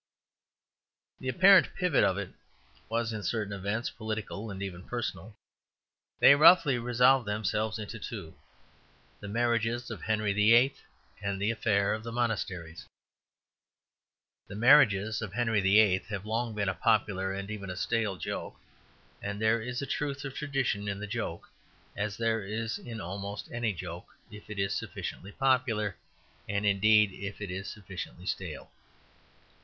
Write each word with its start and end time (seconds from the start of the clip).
The 1.19 1.29
apparent 1.29 1.75
pivot 1.75 2.03
of 2.03 2.17
it 2.17 2.33
was 2.89 3.13
in 3.13 3.21
certain 3.21 3.53
events, 3.53 3.91
political 3.91 4.49
and 4.49 4.59
even 4.63 4.81
personal. 4.87 5.35
They 6.19 6.33
roughly 6.33 6.79
resolve 6.79 7.23
themselves 7.25 7.77
into 7.77 7.99
two: 7.99 8.33
the 9.19 9.27
marriages 9.27 9.91
of 9.91 10.01
Henry 10.01 10.33
VIII. 10.33 10.73
and 11.21 11.39
the 11.39 11.51
affair 11.51 11.93
of 11.93 12.01
the 12.01 12.11
monasteries. 12.11 12.87
The 14.47 14.55
marriages 14.55 15.21
of 15.21 15.33
Henry 15.33 15.61
VIII. 15.61 15.99
have 16.09 16.25
long 16.25 16.55
been 16.55 16.67
a 16.69 16.73
popular 16.73 17.31
and 17.31 17.51
even 17.51 17.69
a 17.69 17.75
stale 17.75 18.15
joke; 18.15 18.55
and 19.21 19.39
there 19.39 19.61
is 19.61 19.83
a 19.83 19.85
truth 19.85 20.25
of 20.25 20.33
tradition 20.33 20.87
in 20.87 20.99
the 20.99 21.05
joke, 21.05 21.47
as 21.95 22.17
there 22.17 22.43
is 22.43 22.79
in 22.79 22.99
almost 22.99 23.51
any 23.51 23.71
joke 23.71 24.17
if 24.31 24.49
it 24.49 24.57
is 24.57 24.73
sufficiently 24.73 25.31
popular, 25.31 25.95
and 26.49 26.65
indeed 26.65 27.11
if 27.13 27.39
it 27.39 27.51
is 27.51 27.69
sufficiently 27.69 28.25
stale. 28.25 28.71